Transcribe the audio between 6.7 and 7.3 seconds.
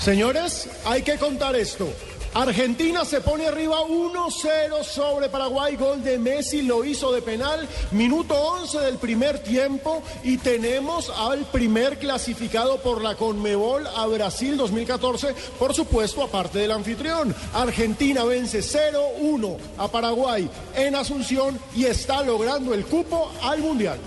hizo de